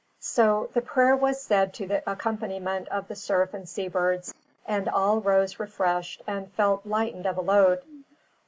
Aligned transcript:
So 0.19 0.71
the 0.73 0.81
prayer 0.81 1.15
was 1.15 1.39
said 1.39 1.75
to 1.75 1.85
the 1.85 2.01
accompaniment 2.11 2.87
of 2.87 3.07
the 3.07 3.15
surf 3.15 3.53
and 3.53 3.69
seabirds, 3.69 4.33
and 4.65 4.89
all 4.89 5.19
rose 5.21 5.59
refreshed 5.59 6.23
and 6.25 6.51
felt 6.53 6.87
lightened 6.87 7.27
of 7.27 7.37
a 7.37 7.41
load. 7.41 7.83